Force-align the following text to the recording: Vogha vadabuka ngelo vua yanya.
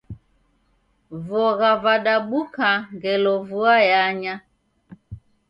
Vogha 1.25 1.71
vadabuka 1.83 2.69
ngelo 2.95 3.33
vua 3.49 3.75
yanya. 3.91 4.35